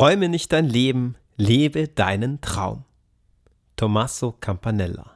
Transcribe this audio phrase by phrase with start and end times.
[0.00, 2.84] Träume nicht dein Leben, lebe deinen Traum.
[3.76, 5.10] Tommaso Campanella.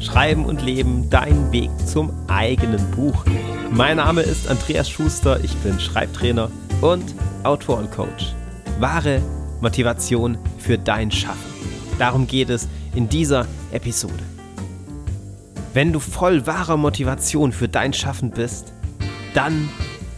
[0.00, 3.24] Schreiben und Leben, dein Weg zum eigenen Buch.
[3.70, 7.14] Mein Name ist Andreas Schuster, ich bin Schreibtrainer und
[7.44, 8.34] Autorencoach.
[8.80, 9.22] Wahre
[9.60, 11.52] Motivation für dein Schaffen.
[12.00, 12.66] Darum geht es
[12.96, 14.24] in dieser Episode.
[15.72, 18.72] Wenn du voll wahrer Motivation für dein Schaffen bist,
[19.34, 19.68] dann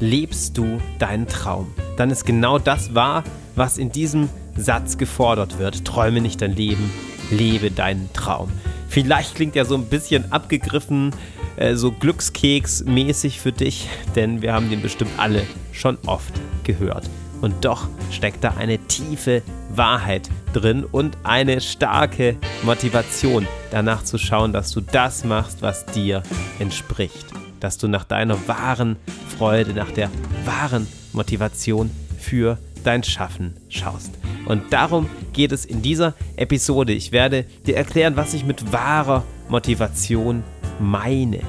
[0.00, 1.74] lebst du deinen Traum.
[1.96, 3.24] Dann ist genau das wahr,
[3.54, 5.84] was in diesem Satz gefordert wird.
[5.84, 6.90] Träume nicht dein Leben,
[7.30, 8.50] lebe deinen Traum.
[8.88, 11.12] Vielleicht klingt er so ein bisschen abgegriffen,
[11.56, 15.42] äh, so Glückskeks-mäßig für dich, denn wir haben den bestimmt alle
[15.72, 16.32] schon oft
[16.64, 17.08] gehört.
[17.40, 24.52] Und doch steckt da eine tiefe Wahrheit drin und eine starke Motivation, danach zu schauen,
[24.52, 26.22] dass du das machst, was dir
[26.58, 27.26] entspricht
[27.64, 28.96] dass du nach deiner wahren
[29.38, 30.10] Freude, nach der
[30.44, 34.12] wahren Motivation für dein Schaffen schaust.
[34.46, 36.92] Und darum geht es in dieser Episode.
[36.92, 40.44] Ich werde dir erklären, was ich mit wahrer Motivation
[40.78, 41.40] meine.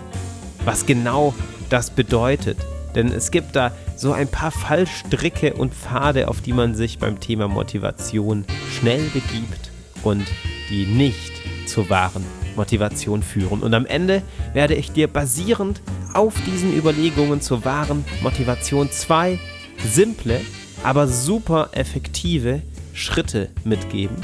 [0.63, 1.33] Was genau
[1.69, 2.57] das bedeutet.
[2.95, 7.19] Denn es gibt da so ein paar Fallstricke und Pfade, auf die man sich beim
[7.19, 9.71] Thema Motivation schnell begibt
[10.03, 10.25] und
[10.69, 11.33] die nicht
[11.67, 12.23] zur wahren
[12.55, 13.61] Motivation führen.
[13.61, 14.21] Und am Ende
[14.53, 15.81] werde ich dir basierend
[16.13, 19.39] auf diesen Überlegungen zur wahren Motivation zwei
[19.85, 20.41] simple,
[20.83, 22.61] aber super effektive
[22.93, 24.15] Schritte mitgeben,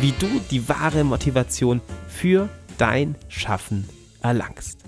[0.00, 3.88] wie du die wahre Motivation für dein Schaffen
[4.22, 4.78] erlangst.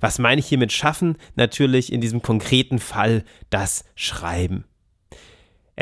[0.00, 1.16] Was meine ich hier mit Schaffen?
[1.36, 4.64] Natürlich in diesem konkreten Fall das Schreiben.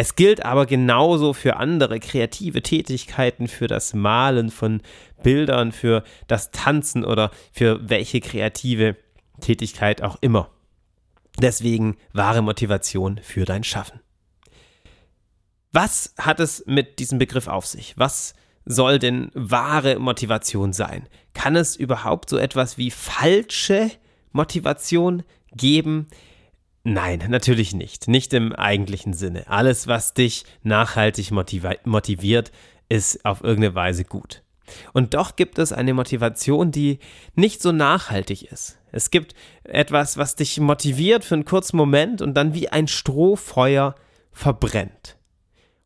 [0.01, 4.81] Es gilt aber genauso für andere kreative Tätigkeiten, für das Malen von
[5.25, 8.95] Bildern, für das Tanzen oder für welche kreative
[9.41, 10.51] Tätigkeit auch immer.
[11.41, 13.99] Deswegen wahre Motivation für dein Schaffen.
[15.73, 17.95] Was hat es mit diesem Begriff auf sich?
[17.99, 21.09] Was soll denn wahre Motivation sein?
[21.35, 23.91] Kann es überhaupt so etwas wie falsche
[24.31, 25.25] Motivation
[25.57, 26.07] geben?
[26.89, 28.09] Nein, natürlich nicht.
[28.09, 29.47] Nicht im eigentlichen Sinne.
[29.47, 32.51] Alles, was dich nachhaltig motiviert,
[32.89, 34.43] ist auf irgendeine Weise gut.
[34.95, 36.99] Und doch gibt es eine Motivation, die
[37.35, 38.79] nicht so nachhaltig ist.
[38.91, 39.35] Es gibt
[39.65, 43.95] etwas, was dich motiviert für einen kurzen Moment und dann wie ein Strohfeuer
[44.33, 45.19] verbrennt.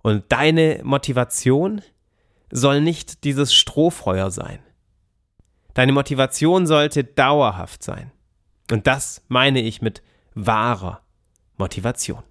[0.02, 1.82] Und deine Motivation
[2.52, 4.60] soll nicht dieses Strohfeuer sein.
[5.74, 8.12] Deine Motivation sollte dauerhaft sein.
[8.70, 10.00] Und das meine ich mit
[10.34, 11.02] wahrer
[11.56, 12.22] Motivation.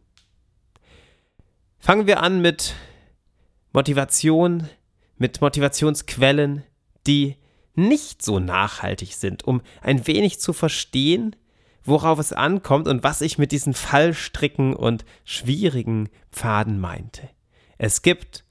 [1.79, 2.75] Fangen wir an mit
[3.73, 4.69] Motivation,
[5.17, 6.63] mit Motivationsquellen,
[7.07, 7.38] die
[7.73, 11.35] nicht so nachhaltig sind, um ein wenig zu verstehen,
[11.84, 17.29] worauf es ankommt und was ich mit diesen Fallstricken und schwierigen Pfaden meinte.
[17.78, 18.44] Es gibt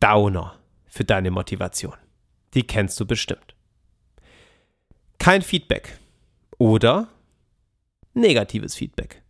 [0.00, 1.96] Downer für deine Motivation.
[2.54, 3.54] Die kennst du bestimmt.
[5.18, 5.98] Kein Feedback
[6.56, 7.08] oder
[8.20, 9.22] negatives Feedback.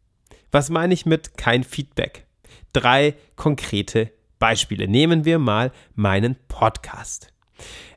[0.51, 2.27] Was meine ich mit kein Feedback?
[2.73, 4.89] Drei konkrete Beispiele.
[4.89, 7.33] Nehmen wir mal meinen Podcast.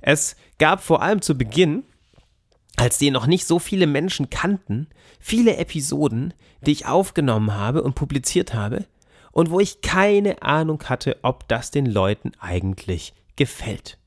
[0.01, 1.83] Es gab vor allem zu Beginn,
[2.75, 4.87] als den noch nicht so viele Menschen kannten,
[5.19, 6.33] viele Episoden,
[6.65, 8.85] die ich aufgenommen habe und publiziert habe
[9.31, 13.97] und wo ich keine Ahnung hatte, ob das den Leuten eigentlich gefällt.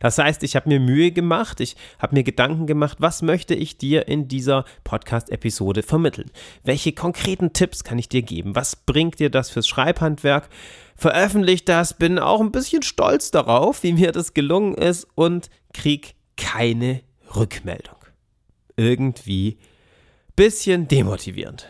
[0.00, 3.78] Das heißt, ich habe mir Mühe gemacht, ich habe mir Gedanken gemacht, was möchte ich
[3.78, 6.30] dir in dieser Podcast-Episode vermitteln?
[6.64, 8.54] Welche konkreten Tipps kann ich dir geben?
[8.54, 10.48] Was bringt dir das fürs Schreibhandwerk?
[10.96, 16.14] Veröffentlicht das, bin auch ein bisschen stolz darauf, wie mir das gelungen ist und krieg
[16.36, 17.00] keine
[17.34, 17.96] Rückmeldung.
[18.76, 19.58] Irgendwie
[20.36, 21.68] bisschen demotivierend.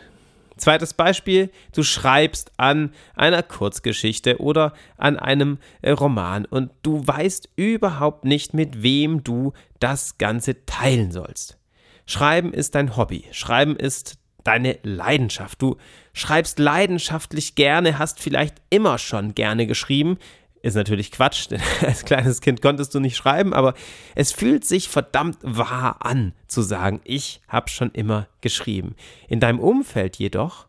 [0.63, 7.49] Zweites Beispiel, du schreibst an einer Kurzgeschichte oder an einem äh, Roman und du weißt
[7.57, 9.51] überhaupt nicht, mit wem du
[9.81, 11.57] das Ganze teilen sollst.
[12.05, 15.61] Schreiben ist dein Hobby, Schreiben ist deine Leidenschaft.
[15.61, 15.75] Du
[16.13, 20.17] schreibst leidenschaftlich gerne, hast vielleicht immer schon gerne geschrieben,
[20.63, 23.75] ist natürlich Quatsch, denn als kleines Kind konntest du nicht schreiben, aber
[24.15, 28.95] es fühlt sich verdammt wahr an, zu sagen, ich habe schon immer geschrieben.
[29.27, 30.67] In deinem Umfeld jedoch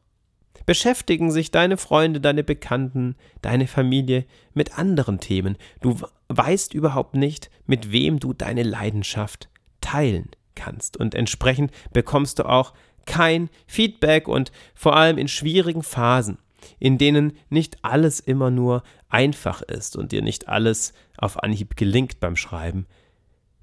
[0.67, 5.57] beschäftigen sich deine Freunde, deine Bekannten, deine Familie mit anderen Themen.
[5.81, 5.97] Du
[6.29, 9.49] weißt überhaupt nicht, mit wem du deine Leidenschaft
[9.81, 10.97] teilen kannst.
[10.97, 12.73] Und entsprechend bekommst du auch
[13.07, 16.39] kein Feedback und vor allem in schwierigen Phasen
[16.79, 22.21] in denen nicht alles immer nur einfach ist und dir nicht alles auf Anhieb gelingt
[22.21, 22.87] beim Schreiben,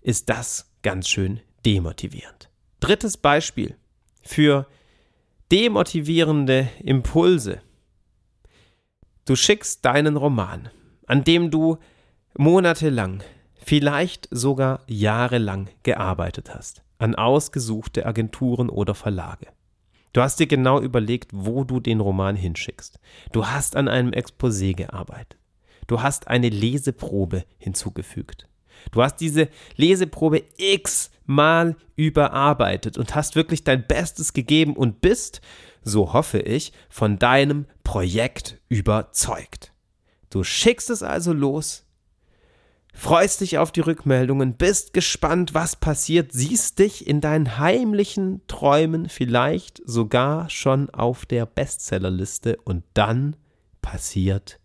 [0.02, 2.50] ist das ganz schön demotivierend.
[2.80, 3.76] Drittes Beispiel
[4.24, 4.68] für
[5.52, 7.62] demotivierende Impulse.
[9.26, 10.70] Du schickst deinen Roman,
[11.06, 11.78] an dem du
[12.38, 13.22] monatelang,
[13.56, 19.48] vielleicht sogar jahrelang gearbeitet hast, an ausgesuchte Agenturen oder Verlage.
[20.14, 23.00] Du hast dir genau überlegt, wo du den Roman hinschickst.
[23.32, 25.38] Du hast an einem Exposé gearbeitet.
[25.88, 28.48] Du hast eine Leseprobe hinzugefügt.
[28.92, 35.42] Du hast diese Leseprobe x-mal überarbeitet und hast wirklich dein Bestes gegeben und bist,
[35.84, 39.72] so hoffe ich, von deinem Projekt überzeugt.
[40.30, 41.86] Du schickst es also los,
[42.94, 49.10] freust dich auf die Rückmeldungen, bist gespannt, was passiert, siehst dich in deinen heimlichen Träumen
[49.10, 53.36] vielleicht sogar schon auf der Bestsellerliste und dann
[53.82, 54.60] passiert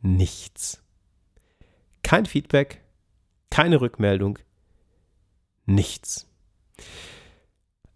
[0.00, 0.82] nichts.
[2.02, 2.82] Kein Feedback,
[3.50, 4.38] keine Rückmeldung,
[5.64, 6.26] nichts.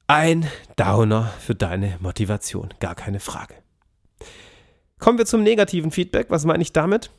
[0.07, 3.55] Ein Downer für deine Motivation, gar keine Frage.
[4.99, 6.27] Kommen wir zum negativen Feedback.
[6.31, 7.11] Was meine ich damit?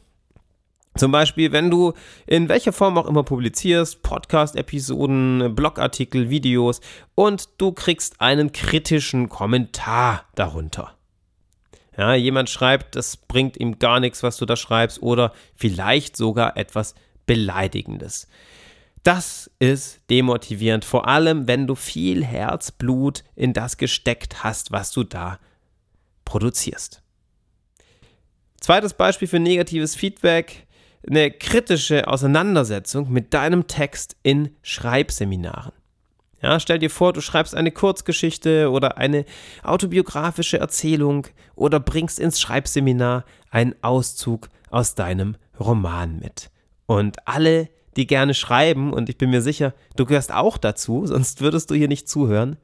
[0.95, 1.93] Zum Beispiel, wenn du
[2.27, 6.81] in welcher Form auch immer publizierst, Podcast-Episoden, Blogartikel, Videos
[7.15, 10.97] und du kriegst einen kritischen Kommentar darunter.
[11.97, 16.57] Ja, jemand schreibt, das bringt ihm gar nichts, was du da schreibst, oder vielleicht sogar
[16.57, 16.95] etwas
[17.25, 18.27] Beleidigendes.
[19.03, 25.03] Das ist demotivierend, vor allem wenn du viel Herzblut in das gesteckt hast, was du
[25.03, 25.39] da
[26.25, 27.01] produzierst.
[28.59, 30.67] Zweites Beispiel für negatives Feedback,
[31.07, 35.73] eine kritische Auseinandersetzung mit deinem Text in Schreibseminaren.
[36.41, 39.25] Ja, stell dir vor, du schreibst eine Kurzgeschichte oder eine
[39.63, 46.49] autobiografische Erzählung oder bringst ins Schreibseminar einen Auszug aus deinem Roman mit.
[46.87, 51.41] Und alle, die gerne schreiben, und ich bin mir sicher, du gehörst auch dazu, sonst
[51.41, 52.57] würdest du hier nicht zuhören,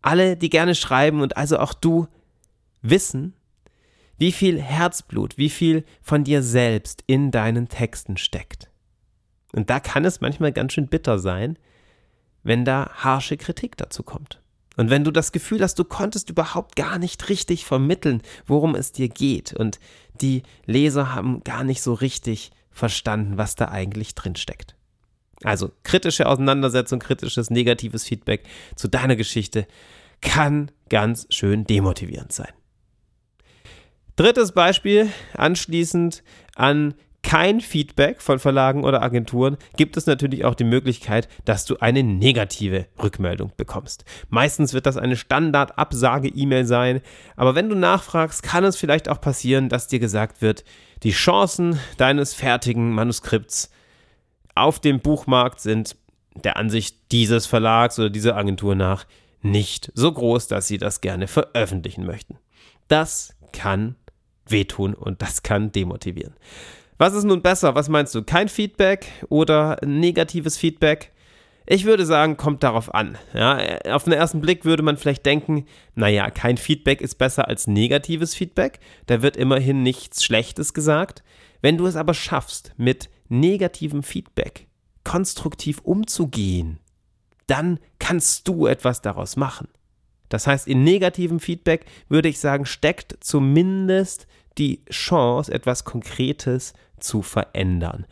[0.00, 2.06] alle, die gerne schreiben und also auch du,
[2.82, 3.34] wissen,
[4.18, 8.68] wie viel Herzblut, wie viel von dir selbst in deinen Texten steckt.
[9.52, 11.58] Und da kann es manchmal ganz schön bitter sein,
[12.42, 14.40] wenn da harsche Kritik dazu kommt.
[14.76, 18.92] Und wenn du das Gefühl hast, du konntest überhaupt gar nicht richtig vermitteln, worum es
[18.92, 19.80] dir geht und
[20.20, 24.76] die Leser haben gar nicht so richtig verstanden, was da eigentlich drin steckt.
[25.42, 28.44] Also kritische Auseinandersetzung, kritisches, negatives Feedback
[28.76, 29.66] zu deiner Geschichte
[30.20, 32.52] kann ganz schön demotivierend sein.
[34.18, 36.24] Drittes Beispiel, anschließend
[36.56, 41.76] an kein Feedback von Verlagen oder Agenturen, gibt es natürlich auch die Möglichkeit, dass du
[41.78, 44.04] eine negative Rückmeldung bekommst.
[44.28, 47.00] Meistens wird das eine Standard-Absage-E-Mail sein,
[47.36, 50.64] aber wenn du nachfragst, kann es vielleicht auch passieren, dass dir gesagt wird,
[51.04, 53.70] die Chancen deines fertigen Manuskripts
[54.56, 55.94] auf dem Buchmarkt sind
[56.34, 59.06] der Ansicht dieses Verlags oder dieser Agentur nach
[59.42, 62.36] nicht so groß, dass sie das gerne veröffentlichen möchten.
[62.88, 63.94] Das kann
[64.50, 66.34] wehtun und das kann demotivieren.
[66.98, 67.74] Was ist nun besser?
[67.74, 68.22] Was meinst du?
[68.22, 71.12] Kein Feedback oder negatives Feedback?
[71.70, 73.18] Ich würde sagen, kommt darauf an.
[73.34, 73.58] Ja,
[73.90, 78.34] auf den ersten Blick würde man vielleicht denken, naja, kein Feedback ist besser als negatives
[78.34, 78.80] Feedback.
[79.06, 81.22] Da wird immerhin nichts Schlechtes gesagt.
[81.60, 84.66] Wenn du es aber schaffst, mit negativem Feedback
[85.04, 86.78] konstruktiv umzugehen,
[87.46, 89.68] dann kannst du etwas daraus machen.
[90.28, 94.26] Das heißt, in negativem Feedback würde ich sagen, steckt zumindest
[94.58, 98.06] die Chance, etwas Konkretes zu verändern.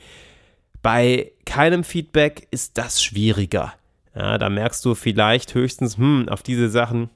[0.83, 3.75] Bei keinem Feedback ist das schwieriger.
[4.14, 7.11] Ja, da merkst du vielleicht höchstens, hm, auf diese Sachen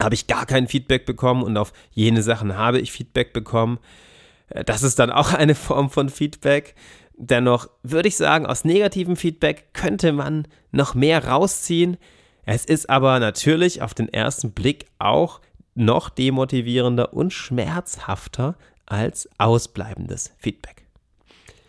[0.00, 3.78] habe ich gar kein Feedback bekommen und auf jene Sachen habe ich Feedback bekommen.
[4.48, 6.74] Äh, das ist dann auch eine Form von Feedback.
[7.16, 11.96] Dennoch würde ich sagen, aus negativem Feedback könnte man noch mehr rausziehen.
[12.44, 15.40] Es ist aber natürlich auf den ersten Blick auch
[15.74, 18.56] noch demotivierender und schmerzhafter
[18.86, 20.86] als ausbleibendes Feedback.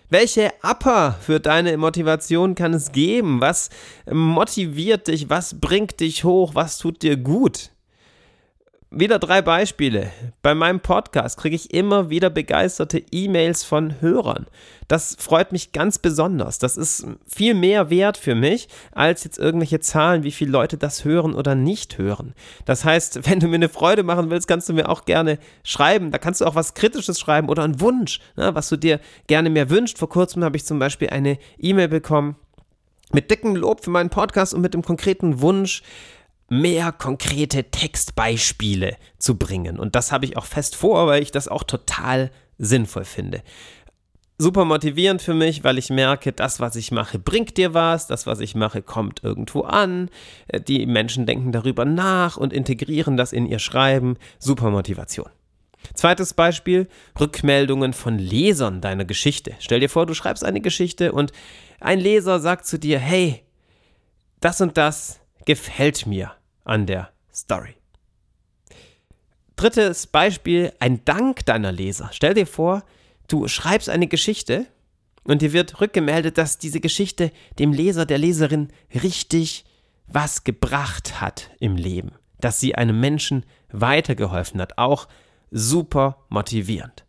[0.10, 3.42] Welche Upper für deine Motivation kann es geben?
[3.42, 3.70] Was
[4.12, 5.30] motiviert dich?
[5.30, 6.54] Was bringt dich hoch?
[6.54, 7.72] Was tut dir gut?
[8.96, 10.12] Wieder drei Beispiele.
[10.44, 14.46] Bei meinem Podcast kriege ich immer wieder begeisterte E-Mails von Hörern.
[14.88, 16.60] Das freut mich ganz besonders.
[16.60, 21.06] Das ist viel mehr wert für mich, als jetzt irgendwelche Zahlen, wie viele Leute das
[21.06, 22.36] hören oder nicht hören.
[22.66, 26.12] Das heißt, wenn du mir eine Freude machen willst, kannst du mir auch gerne schreiben.
[26.12, 29.50] Da kannst du auch was Kritisches schreiben oder einen Wunsch, ne, was du dir gerne
[29.50, 29.98] mehr wünscht.
[29.98, 32.36] Vor kurzem habe ich zum Beispiel eine E-Mail bekommen
[33.12, 35.82] mit dickem Lob für meinen Podcast und mit dem konkreten Wunsch,
[36.62, 39.80] mehr konkrete Textbeispiele zu bringen.
[39.80, 43.42] Und das habe ich auch fest vor, weil ich das auch total sinnvoll finde.
[44.38, 48.26] Super motivierend für mich, weil ich merke, das, was ich mache, bringt dir was, das,
[48.26, 50.10] was ich mache, kommt irgendwo an.
[50.68, 54.18] Die Menschen denken darüber nach und integrieren das in ihr Schreiben.
[54.40, 55.30] Super Motivation.
[55.94, 56.88] Zweites Beispiel,
[57.20, 59.54] Rückmeldungen von Lesern deiner Geschichte.
[59.60, 61.32] Stell dir vor, du schreibst eine Geschichte und
[61.80, 63.44] ein Leser sagt zu dir, hey,
[64.40, 66.32] das und das gefällt mir
[66.64, 67.76] an der Story.
[69.56, 72.10] Drittes Beispiel, ein Dank deiner Leser.
[72.12, 72.84] Stell dir vor,
[73.28, 74.66] du schreibst eine Geschichte
[75.24, 79.66] und dir wird rückgemeldet, dass diese Geschichte dem Leser, der Leserin richtig
[80.08, 85.08] was gebracht hat im Leben, dass sie einem Menschen weitergeholfen hat, auch
[85.50, 87.06] super motivierend.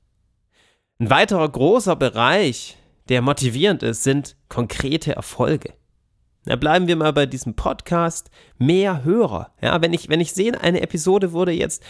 [0.99, 2.77] Ein weiterer großer Bereich,
[3.09, 5.75] der motivierend ist, sind konkrete Erfolge.
[6.45, 8.31] Da bleiben wir mal bei diesem Podcast.
[8.59, 9.53] Mehr Hörer.
[9.63, 11.83] Ja, wenn ich, wenn ich sehe, eine Episode wurde jetzt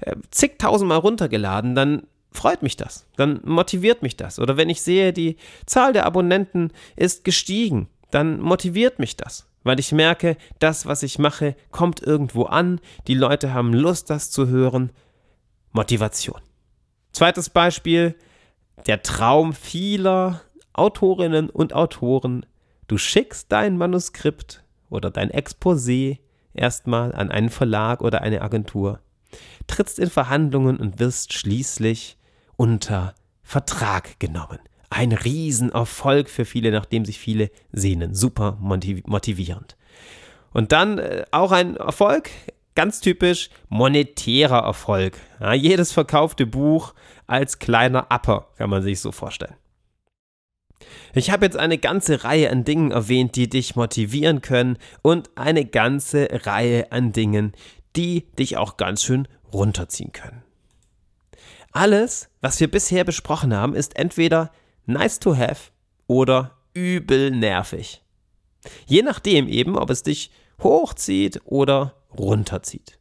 [0.00, 3.06] äh, zigtausendmal runtergeladen, dann freut mich das.
[3.16, 4.38] Dann motiviert mich das.
[4.38, 9.48] Oder wenn ich sehe, die Zahl der Abonnenten ist gestiegen, dann motiviert mich das.
[9.64, 12.80] Weil ich merke, das, was ich mache, kommt irgendwo an.
[13.08, 14.90] Die Leute haben Lust, das zu hören.
[15.72, 16.40] Motivation.
[17.12, 18.14] Zweites Beispiel,
[18.86, 22.44] der Traum vieler Autorinnen und Autoren
[22.88, 26.18] Du schickst dein Manuskript oder dein Exposé
[26.54, 29.00] erstmal an einen Verlag oder eine Agentur,
[29.66, 32.16] trittst in Verhandlungen und wirst schließlich
[32.56, 34.58] unter Vertrag genommen.
[34.88, 38.14] Ein Riesenerfolg für viele, nachdem sich viele sehnen.
[38.14, 39.76] Super motivierend.
[40.52, 42.30] Und dann äh, auch ein Erfolg,
[42.76, 45.18] ganz typisch monetärer Erfolg.
[45.40, 46.94] Ja, jedes verkaufte Buch
[47.26, 49.54] als kleiner Upper, kann man sich so vorstellen.
[51.14, 55.64] Ich habe jetzt eine ganze Reihe an Dingen erwähnt, die dich motivieren können und eine
[55.64, 57.52] ganze Reihe an Dingen,
[57.96, 60.42] die dich auch ganz schön runterziehen können.
[61.72, 64.50] Alles, was wir bisher besprochen haben, ist entweder
[64.86, 65.70] nice to have
[66.06, 68.02] oder übel nervig.
[68.86, 70.30] Je nachdem eben, ob es dich
[70.62, 72.98] hochzieht oder runterzieht.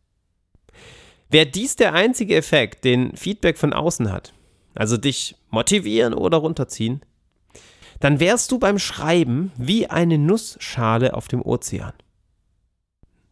[1.29, 4.34] Wäre dies der einzige Effekt, den Feedback von außen hat,
[4.74, 7.01] also dich motivieren oder runterziehen,
[8.05, 11.93] dann wärst du beim Schreiben wie eine Nussschale auf dem Ozean.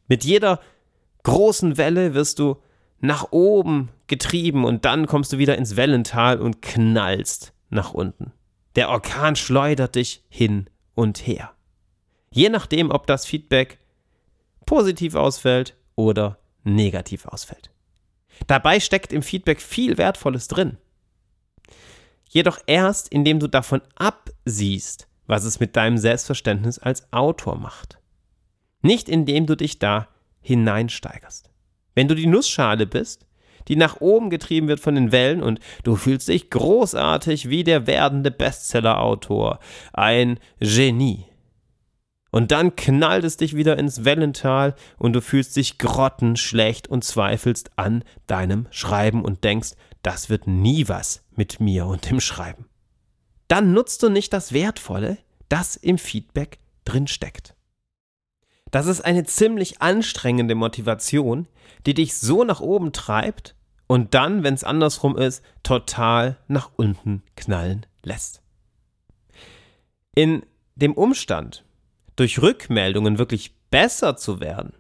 [0.08, 0.62] Mit jeder
[1.22, 2.58] großen Welle wirst du
[3.00, 8.34] nach oben getrieben und dann kommst du wieder ins Wellental und knallst nach unten.
[8.76, 11.52] Der Orkan schleudert dich hin und her.
[12.32, 13.78] Je nachdem, ob das Feedback
[14.66, 17.70] positiv ausfällt oder negativ ausfällt.
[18.48, 20.80] Dabei steckt im Feedback viel Wertvolles drin
[22.34, 28.00] jedoch erst, indem du davon absiehst, was es mit deinem Selbstverständnis als Autor macht.
[28.82, 30.10] Nicht indem du dich da
[30.42, 31.52] hineinsteigerst.
[31.96, 33.26] Wenn du die Nussschale bist,
[33.68, 37.88] die nach oben getrieben wird von den Wellen und du fühlst dich großartig wie der
[37.88, 39.60] werdende Bestsellerautor,
[39.94, 41.26] ein Genie.
[42.32, 47.72] Und dann knallt es dich wieder ins Wellental und du fühlst dich grottenschlecht und zweifelst
[47.78, 52.66] an deinem Schreiben und denkst, das wird nie was mit mir und dem Schreiben.
[53.48, 55.18] Dann nutzt du nicht das Wertvolle,
[55.50, 57.56] das im Feedback drin steckt.
[58.72, 61.48] Das ist eine ziemlich anstrengende Motivation,
[61.86, 63.56] die dich so nach oben treibt
[63.88, 68.42] und dann, wenn es andersrum ist, total nach unten knallen lässt.
[70.16, 70.44] In
[70.76, 71.64] dem Umstand,
[72.16, 74.74] durch Rückmeldungen wirklich besser zu werden,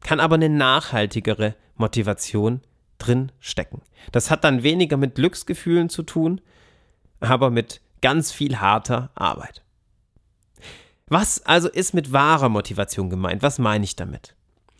[0.00, 2.60] kann aber eine nachhaltigere Motivation
[2.98, 3.82] drin stecken.
[4.12, 6.40] Das hat dann weniger mit Glücksgefühlen zu tun,
[7.20, 9.62] aber mit ganz viel harter Arbeit.
[11.08, 13.42] Was also ist mit wahrer Motivation gemeint?
[13.42, 14.34] Was meine ich damit?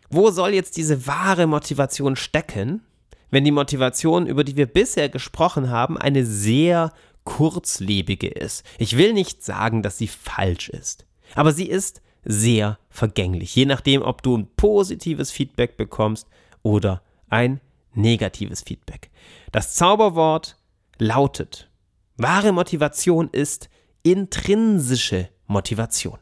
[0.09, 2.81] Wo soll jetzt diese wahre Motivation stecken,
[3.29, 6.93] wenn die Motivation, über die wir bisher gesprochen haben, eine sehr
[7.23, 8.65] kurzlebige ist?
[8.77, 11.05] Ich will nicht sagen, dass sie falsch ist,
[11.35, 16.27] aber sie ist sehr vergänglich, je nachdem, ob du ein positives Feedback bekommst
[16.61, 17.61] oder ein
[17.97, 19.09] negatives Feedback.
[19.51, 20.57] Das Zauberwort
[20.97, 21.69] lautet,
[22.15, 23.69] wahre Motivation ist
[24.03, 26.19] intrinsische Motivation.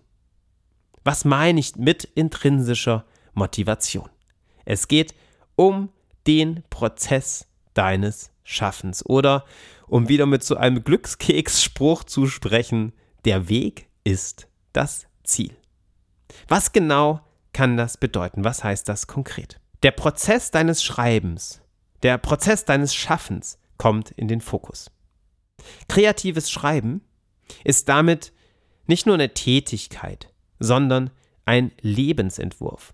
[1.04, 4.10] Was meine ich mit intrinsischer Motivation?
[4.66, 5.14] Es geht
[5.56, 5.90] um
[6.26, 9.46] den Prozess deines Schaffens oder
[9.88, 12.94] um wieder mit so einem Glückskeksspruch zu sprechen,
[13.26, 15.56] der Weg ist das Ziel.
[16.48, 17.22] Was genau
[17.54, 18.44] kann das bedeuten?
[18.44, 19.60] Was heißt das konkret?
[19.84, 21.62] Der Prozess deines Schreibens
[22.06, 24.92] der Prozess deines Schaffens kommt in den Fokus.
[25.90, 27.02] Kreatives Schreiben
[27.64, 28.32] ist damit
[28.86, 31.10] nicht nur eine Tätigkeit, sondern
[31.46, 32.94] ein Lebensentwurf.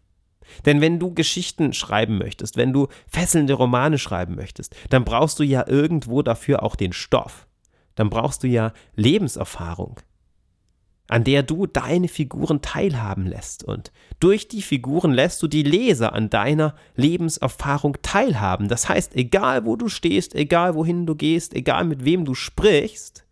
[0.66, 5.44] Denn wenn du Geschichten schreiben möchtest, wenn du fesselnde Romane schreiben möchtest, dann brauchst du
[5.44, 7.48] ja irgendwo dafür auch den Stoff.
[7.96, 10.00] Dann brauchst du ja Lebenserfahrung.
[11.12, 13.66] An der du deine Figuren teilhaben lässt.
[13.66, 13.92] Und
[14.22, 18.70] durch die Figuren lässt du die Leser an deiner Lebenserfahrung teilhaben.
[18.70, 23.26] Das heißt, egal wo du stehst, egal wohin du gehst, egal mit wem du sprichst,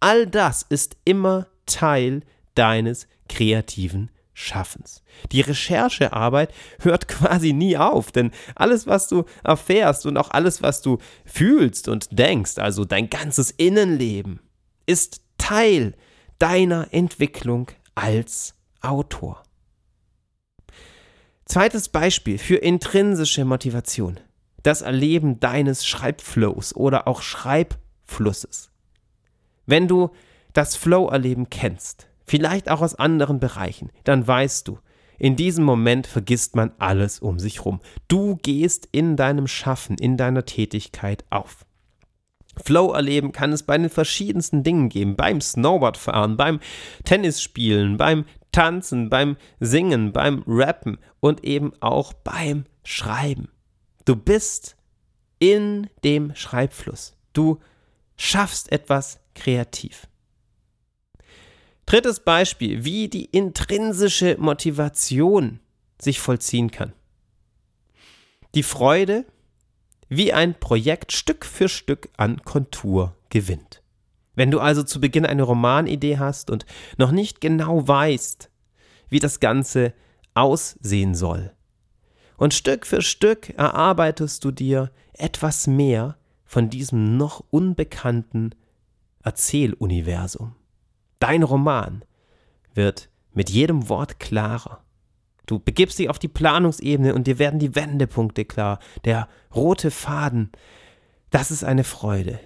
[0.00, 2.22] all das ist immer Teil
[2.54, 5.02] deines kreativen Schaffens.
[5.30, 10.80] Die Recherchearbeit hört quasi nie auf, denn alles, was du erfährst und auch alles, was
[10.80, 10.96] du
[11.26, 14.40] fühlst und denkst, also dein ganzes Innenleben,
[14.86, 15.94] ist Teil
[16.38, 19.42] deiner Entwicklung als Autor.
[21.46, 24.18] Zweites Beispiel für intrinsische Motivation.
[24.62, 28.70] Das Erleben deines Schreibflows oder auch Schreibflusses.
[29.66, 30.10] Wenn du
[30.54, 34.78] das Flow-Erleben kennst, vielleicht auch aus anderen Bereichen, dann weißt du,
[35.18, 37.80] in diesem Moment vergisst man alles um sich rum.
[38.08, 41.66] Du gehst in deinem Schaffen, in deiner Tätigkeit auf.
[42.62, 45.16] Flow erleben kann es bei den verschiedensten Dingen geben.
[45.16, 46.60] Beim Snowboardfahren, beim
[47.04, 53.48] Tennisspielen, beim Tanzen, beim Singen, beim Rappen und eben auch beim Schreiben.
[54.04, 54.76] Du bist
[55.38, 57.16] in dem Schreibfluss.
[57.32, 57.58] Du
[58.16, 60.06] schaffst etwas kreativ.
[61.86, 65.60] Drittes Beispiel, wie die intrinsische Motivation
[66.00, 66.92] sich vollziehen kann.
[68.54, 69.26] Die Freude,
[70.08, 73.82] wie ein Projekt Stück für Stück an Kontur gewinnt.
[74.34, 78.50] Wenn du also zu Beginn eine Romanidee hast und noch nicht genau weißt,
[79.08, 79.94] wie das Ganze
[80.34, 81.52] aussehen soll,
[82.36, 88.54] und Stück für Stück erarbeitest du dir etwas mehr von diesem noch unbekannten
[89.22, 90.54] Erzähluniversum.
[91.18, 92.04] Dein Roman
[92.74, 94.83] wird mit jedem Wort klarer.
[95.46, 98.78] Du begibst dich auf die Planungsebene und dir werden die Wendepunkte klar.
[99.04, 100.50] Der rote Faden,
[101.30, 102.40] das ist eine Freude,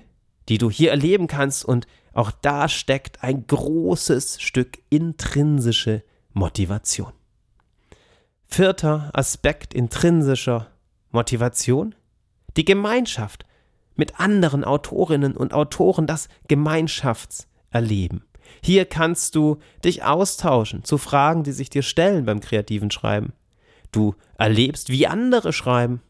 [0.49, 6.03] die du hier erleben kannst und auch da steckt ein großes Stück intrinsische
[6.33, 7.13] Motivation.
[8.47, 10.69] Vierter Aspekt intrinsischer
[11.11, 11.95] Motivation,
[12.57, 13.45] die Gemeinschaft
[13.95, 18.25] mit anderen Autorinnen und Autoren, das Gemeinschaftserleben.
[18.63, 23.33] Hier kannst du dich austauschen zu Fragen, die sich dir stellen beim kreativen Schreiben.
[23.93, 26.03] Du erlebst, wie andere schreiben.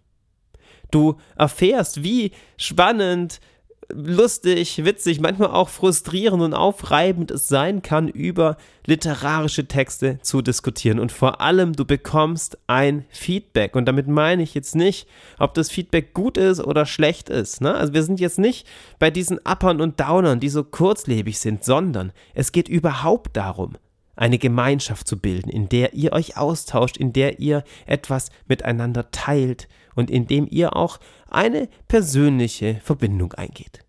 [0.91, 3.41] Du erfährst, wie spannend
[3.91, 10.99] lustig, witzig, manchmal auch frustrierend und aufreibend es sein kann, über literarische Texte zu diskutieren.
[10.99, 13.77] Und vor allem, du bekommst ein Feedback.
[13.77, 17.61] Und damit meine ich jetzt nicht, ob das Feedback gut ist oder schlecht ist.
[17.61, 17.75] Ne?
[17.75, 18.67] Also wir sind jetzt nicht
[18.99, 23.77] bei diesen Uppern und Downern, die so kurzlebig sind, sondern es geht überhaupt darum,
[24.17, 29.69] eine Gemeinschaft zu bilden, in der ihr euch austauscht, in der ihr etwas miteinander teilt
[29.99, 33.85] und in dem ihr auch eine persönliche Verbindung eingeht.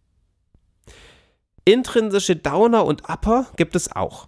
[1.65, 4.27] Intrinsische Downer und Upper gibt es auch.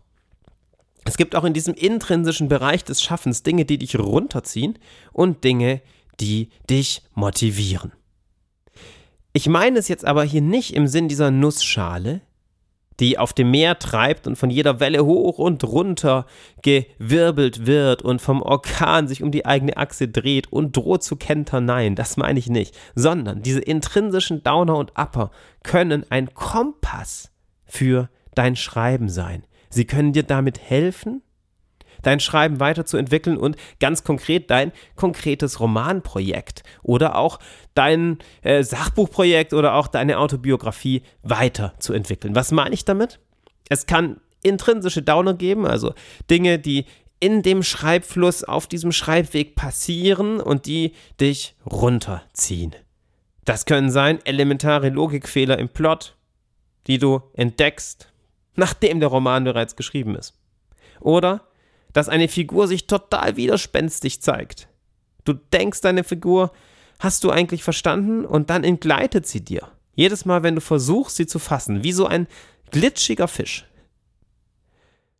[1.06, 4.78] Es gibt auch in diesem intrinsischen Bereich des Schaffens Dinge, die dich runterziehen
[5.12, 5.82] und Dinge,
[6.20, 7.94] die dich motivieren.
[9.34, 12.22] Ich meine es jetzt aber hier nicht im Sinn dieser Nussschale,
[12.99, 16.25] die auf dem Meer treibt und von jeder Welle hoch und runter
[16.62, 21.65] gewirbelt wird und vom Orkan sich um die eigene Achse dreht und droht zu kentern.
[21.65, 22.77] Nein, das meine ich nicht.
[22.95, 25.32] Sondern diese intrinsischen Downer und Upper
[25.63, 27.32] können ein Kompass
[27.65, 29.43] für dein Schreiben sein.
[29.69, 31.21] Sie können dir damit helfen,
[32.02, 37.40] dein Schreiben weiterzuentwickeln und ganz konkret dein konkretes Romanprojekt oder auch
[37.74, 42.36] dein äh, Sachbuchprojekt oder auch deine Autobiografie weiterzuentwickeln.
[42.36, 43.20] Was meine ich damit?
[43.70, 45.94] Es kann intrinsische Downer geben, also
[46.30, 46.86] Dinge, die
[47.20, 52.76] in dem Schreibfluss auf diesem Schreibweg passieren und die dich runterziehen.
[53.46, 56.16] Das können sein elementare Logikfehler im Plot,
[56.88, 58.12] die du entdeckst,
[58.56, 60.34] nachdem der Roman bereits geschrieben ist.
[61.00, 61.42] Oder
[61.93, 64.67] dass eine Figur sich total widerspenstig zeigt.
[65.25, 66.51] Du denkst, deine Figur
[66.99, 69.67] hast du eigentlich verstanden und dann entgleitet sie dir.
[69.95, 72.27] Jedes Mal, wenn du versuchst, sie zu fassen, wie so ein
[72.71, 73.65] glitschiger Fisch.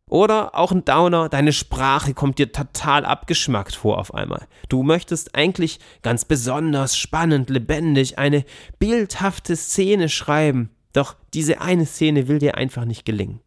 [0.08, 4.46] Oder auch ein Downer, deine Sprache kommt dir total abgeschmackt vor auf einmal.
[4.68, 8.44] Du möchtest eigentlich ganz besonders spannend, lebendig eine
[8.78, 13.40] bildhafte Szene schreiben, doch diese eine Szene will dir einfach nicht gelingen.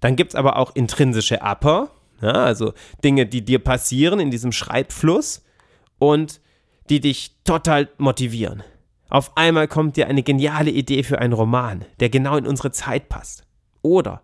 [0.00, 2.72] Dann gibt es aber auch intrinsische Upper, ja, also
[3.04, 5.44] Dinge, die dir passieren in diesem Schreibfluss
[5.98, 6.40] und
[6.88, 8.62] die dich total motivieren.
[9.08, 13.08] Auf einmal kommt dir eine geniale Idee für einen Roman, der genau in unsere Zeit
[13.08, 13.44] passt.
[13.82, 14.22] Oder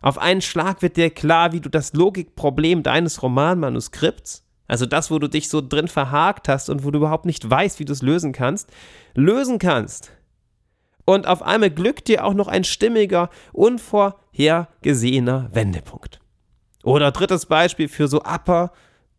[0.00, 5.18] auf einen Schlag wird dir klar, wie du das Logikproblem deines Romanmanuskripts, also das, wo
[5.18, 8.02] du dich so drin verhakt hast und wo du überhaupt nicht weißt, wie du es
[8.02, 8.70] lösen kannst,
[9.14, 10.12] lösen kannst.
[11.04, 16.20] Und auf einmal glückt dir auch noch ein stimmiger, unvorhergesehener Wendepunkt.
[16.84, 18.72] Oder drittes Beispiel für so Upper,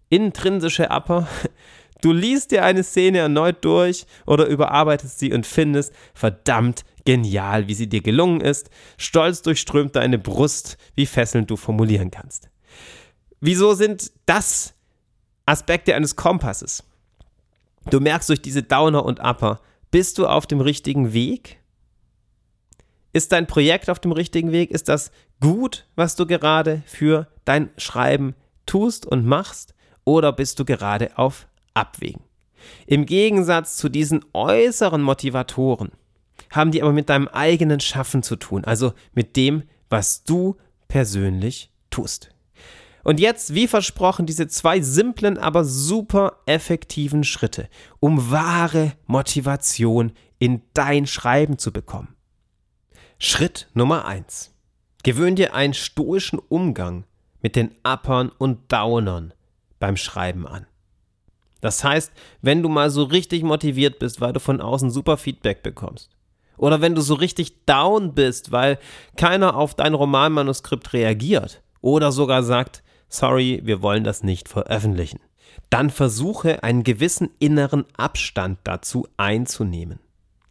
[0.10, 1.28] intrinsische Upper.
[2.02, 7.74] Du liest dir eine Szene erneut durch oder überarbeitest sie und findest verdammt genial, wie
[7.74, 8.70] sie dir gelungen ist.
[8.98, 12.50] Stolz durchströmt deine Brust, wie fesselnd du formulieren kannst.
[13.40, 14.74] Wieso sind das
[15.46, 16.84] Aspekte eines Kompasses?
[17.90, 21.63] Du merkst durch diese Downer und Upper, bist du auf dem richtigen Weg?
[23.14, 24.72] Ist dein Projekt auf dem richtigen Weg?
[24.72, 28.34] Ist das gut, was du gerade für dein Schreiben
[28.66, 29.76] tust und machst?
[30.04, 32.24] Oder bist du gerade auf Abwägen?
[32.88, 35.92] Im Gegensatz zu diesen äußeren Motivatoren
[36.50, 40.56] haben die aber mit deinem eigenen Schaffen zu tun, also mit dem, was du
[40.88, 42.30] persönlich tust.
[43.04, 47.68] Und jetzt, wie versprochen, diese zwei simplen, aber super effektiven Schritte,
[48.00, 52.13] um wahre Motivation in dein Schreiben zu bekommen.
[53.26, 54.54] Schritt Nummer eins:
[55.04, 57.06] Gewöhn dir einen stoischen Umgang
[57.42, 59.34] mit den Uppern und Downern
[59.80, 60.68] beim Schreiben an.
[61.62, 65.64] Das heißt, wenn du mal so richtig motiviert bist, weil du von außen super Feedback
[65.64, 66.10] bekommst,
[66.58, 68.78] oder wenn du so richtig down bist, weil
[69.16, 75.22] keiner auf dein Romanmanuskript reagiert, oder sogar sagt, sorry, wir wollen das nicht veröffentlichen.
[75.70, 80.00] Dann versuche einen gewissen inneren Abstand dazu einzunehmen.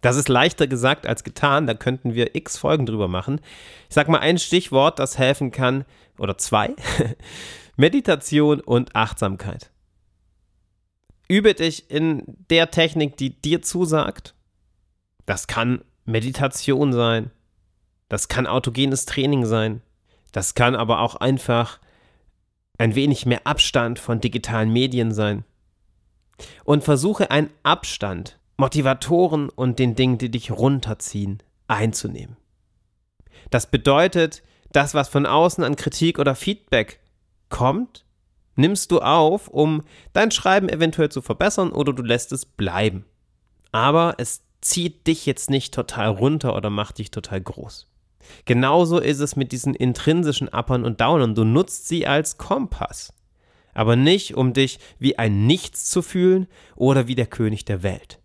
[0.03, 3.41] Das ist leichter gesagt als getan, da könnten wir x Folgen drüber machen.
[3.89, 5.85] Ich sag mal ein Stichwort, das helfen kann,
[6.19, 6.75] oder zwei.
[7.77, 9.71] Meditation und Achtsamkeit.
[11.29, 14.35] Übe dich in der Technik, die dir zusagt.
[15.25, 17.31] Das kann Meditation sein.
[18.09, 19.83] Das kann autogenes Training sein.
[20.33, 21.79] Das kann aber auch einfach
[22.77, 25.45] ein wenig mehr Abstand von digitalen Medien sein.
[26.65, 32.37] Und versuche einen Abstand, Motivatoren und den Dingen, die dich runterziehen, einzunehmen.
[33.51, 37.01] Das bedeutet, das, was von außen an Kritik oder Feedback
[37.49, 38.05] kommt,
[38.57, 43.05] nimmst du auf, um dein Schreiben eventuell zu verbessern oder du lässt es bleiben.
[43.73, 47.89] Aber es zieht dich jetzt nicht total runter oder macht dich total groß.
[48.45, 51.35] Genauso ist es mit diesen intrinsischen Uppern und Downern.
[51.35, 53.13] Du nutzt sie als Kompass.
[53.75, 58.21] Aber nicht, um dich wie ein Nichts zu fühlen oder wie der König der Welt.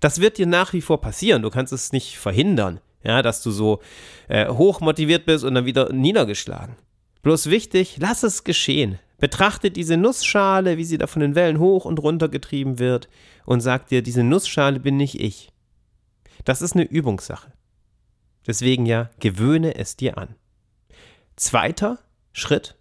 [0.00, 1.42] Das wird dir nach wie vor passieren.
[1.42, 3.80] Du kannst es nicht verhindern, ja, dass du so
[4.28, 6.76] äh, hoch motiviert bist und dann wieder niedergeschlagen.
[7.22, 8.98] Bloß wichtig, lass es geschehen.
[9.18, 13.10] Betrachte diese Nussschale, wie sie da von den Wellen hoch und runter getrieben wird
[13.44, 15.50] und sag dir, diese Nussschale bin nicht ich.
[16.46, 17.52] Das ist eine Übungssache.
[18.46, 20.34] Deswegen ja, gewöhne es dir an.
[21.36, 21.98] Zweiter
[22.32, 22.76] Schritt,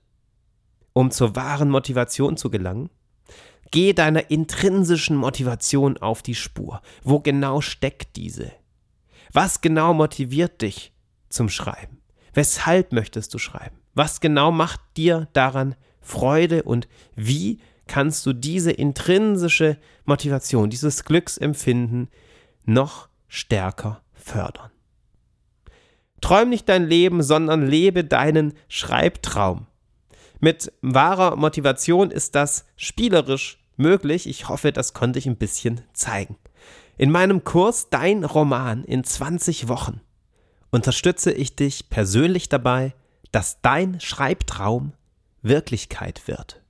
[0.93, 2.89] um zur wahren Motivation zu gelangen,
[3.71, 6.81] geh deiner intrinsischen Motivation auf die Spur.
[7.03, 8.51] Wo genau steckt diese?
[9.31, 10.91] Was genau motiviert dich
[11.29, 12.01] zum Schreiben?
[12.33, 13.77] Weshalb möchtest du schreiben?
[13.93, 22.09] Was genau macht dir daran Freude und wie kannst du diese intrinsische Motivation, dieses Glücksempfinden
[22.65, 24.71] noch stärker fördern?
[26.21, 29.67] Träum nicht dein Leben, sondern lebe deinen Schreibtraum.
[30.39, 34.27] Mit wahrer Motivation ist das spielerisch möglich.
[34.27, 36.37] Ich hoffe, das konnte ich ein bisschen zeigen.
[36.97, 40.01] In meinem Kurs Dein Roman in 20 Wochen
[40.71, 42.93] unterstütze ich dich persönlich dabei,
[43.31, 44.93] dass dein Schreibtraum
[45.41, 46.61] Wirklichkeit wird.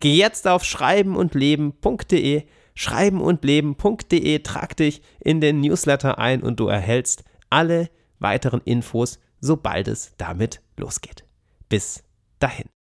[0.00, 7.90] Geh jetzt auf schreibenundleben.de, schreibenundleben.de, trag dich in den Newsletter ein und du erhältst alle
[8.18, 11.24] weiteren Infos, sobald es damit losgeht.
[11.68, 12.04] Bis
[12.38, 12.75] dahin.